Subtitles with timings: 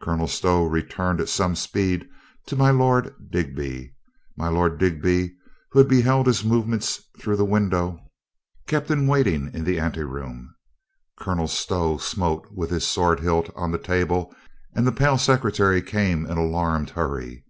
[0.00, 2.08] Colonel Stow returned at some speed
[2.46, 3.94] to my Lord Digby.
[4.36, 5.36] My Lord Digby,
[5.70, 7.96] who had beheld his move ments through the window,
[8.66, 10.52] kept him waiting in the anteroom.
[11.16, 14.34] Colonel Stow smote with his sword hilt on the table
[14.74, 17.44] and the pale secretary came in alarmed hurry.